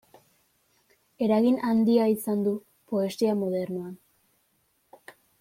Eragin 1.25 1.59
handia 1.71 2.07
izan 2.13 2.41
du 2.47 2.55
poesia 2.95 3.37
modernoan. 3.43 3.93